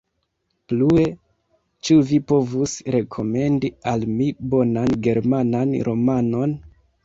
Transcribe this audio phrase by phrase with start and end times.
[0.71, 1.03] Plue,
[1.89, 6.61] ĉu vi povus rekomendi al mi bonan germanan romanon?